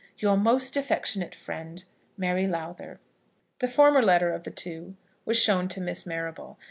Your 0.17 0.35
most 0.35 0.75
affectionate 0.75 1.35
friend, 1.35 1.85
MARY 2.17 2.47
LOWTHER. 2.47 2.99
The 3.59 3.67
former 3.67 4.01
letter 4.01 4.33
of 4.33 4.45
the 4.45 4.49
two 4.49 4.95
was 5.25 5.37
shown 5.37 5.67
to 5.67 5.79
Miss 5.79 6.07
Marrable. 6.07 6.57